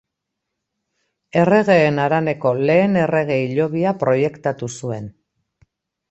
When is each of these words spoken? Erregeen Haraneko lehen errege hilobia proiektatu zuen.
Erregeen 1.41 1.99
Haraneko 2.05 2.53
lehen 2.69 2.97
errege 3.01 3.37
hilobia 3.41 3.91
proiektatu 4.05 4.71
zuen. 4.79 5.11